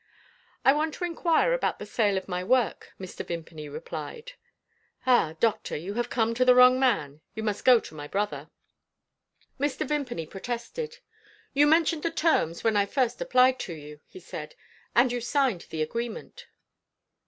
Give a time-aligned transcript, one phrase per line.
[0.65, 3.23] "I want to inquire about the sale of my work," Mr.
[3.23, 4.31] Vimpany replied.
[5.05, 7.21] "Ah, doctor, you have come to the wrong man.
[7.35, 8.49] You must go to my brother."
[9.59, 9.87] Mr.
[9.87, 10.97] Vimpany protested.
[11.53, 14.55] "You mentioned the terms when I first applied to you," he said,
[14.95, 16.47] "and you signed the agreement."